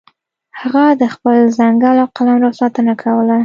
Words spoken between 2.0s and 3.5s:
او قلمرو ساتنه کوله.